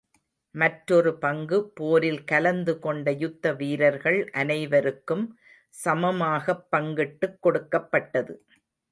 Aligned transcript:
மற்றொரு 0.55 1.17
பங்கு, 1.17 1.69
போரில் 1.69 2.23
கலந்து 2.23 2.79
கொண்ட 2.79 3.11
யுத்த 3.11 3.53
வீரர்கள் 3.53 4.29
அனைவருக்கும் 4.29 5.37
சமமாகப் 5.85 6.67
பங்கிட்டுக் 6.69 7.41
கொடுக்கப் 7.41 7.91
பட்டது. 7.91 8.45